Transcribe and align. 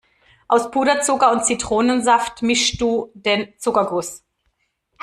Aus 0.47 0.71
Puderzucker 0.71 1.31
und 1.31 1.45
Zitronensaft 1.45 2.41
mischst 2.41 2.81
du 2.81 3.11
den 3.13 3.53
Zuckerguss. 3.59 4.25